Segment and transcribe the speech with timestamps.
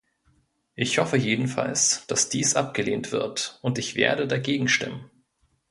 [0.73, 5.11] Ich hoffe jedenfalls, dass dies abgelehnt wird, und ich werde dagegen stimmen.